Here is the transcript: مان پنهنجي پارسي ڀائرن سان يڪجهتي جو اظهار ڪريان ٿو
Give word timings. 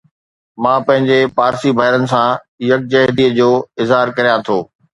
مان 0.61 0.77
پنهنجي 0.87 1.19
پارسي 1.37 1.69
ڀائرن 1.79 2.05
سان 2.11 2.27
يڪجهتي 2.71 3.27
جو 3.39 3.49
اظهار 3.85 4.07
ڪريان 4.17 4.39
ٿو 4.47 4.57